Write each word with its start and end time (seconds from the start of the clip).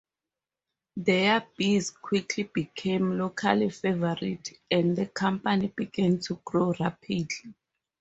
Their 0.95 1.45
beers 1.55 1.91
quickly 1.91 2.49
became 2.51 3.19
local 3.19 3.69
favorites, 3.69 4.53
and 4.71 4.95
the 4.97 5.05
company 5.05 5.67
began 5.75 6.17
to 6.21 6.41
grow 6.43 6.73
rapidly. 6.79 7.27